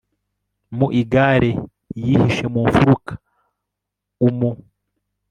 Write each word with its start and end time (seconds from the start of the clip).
Mu 0.77 0.87
igare 1.01 1.51
yihishe 2.03 2.45
mu 2.53 2.61
mfuruka 2.67 3.11
umut 4.27 4.57